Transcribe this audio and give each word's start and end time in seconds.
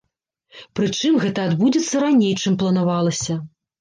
Прычым, 0.79 1.19
гэта 1.25 1.45
адбудзецца 1.49 2.03
раней, 2.07 2.33
чым 2.41 2.57
планавалася. 2.65 3.41